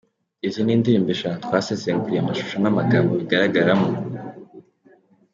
Izi 0.47 0.61
ni 0.63 0.73
indirimbo 0.75 1.09
eshanu 1.15 1.37
twasesenguriye 1.45 2.19
amashusho 2.21 2.55
n’amagambo 2.59 3.11
bigaragaramo. 3.19 3.89